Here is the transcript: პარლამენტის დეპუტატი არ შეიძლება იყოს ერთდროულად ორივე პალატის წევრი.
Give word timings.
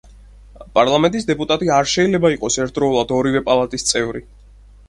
პარლამენტის 0.77 1.27
დეპუტატი 1.27 1.69
არ 1.77 1.91
შეიძლება 1.93 2.33
იყოს 2.39 2.57
ერთდროულად 2.65 3.15
ორივე 3.19 3.45
პალატის 3.51 3.91
წევრი. 3.93 4.25